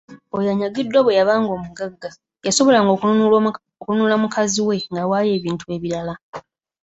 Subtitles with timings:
[0.35, 2.09] "Oyo anyagiddwa bwe yabanga omugagga,
[2.45, 6.13] yasobolanga okununula mukazi we ng'awaayo ebintu ebirala."